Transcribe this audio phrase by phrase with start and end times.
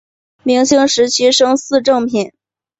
[0.41, 2.31] 明清时升正四品。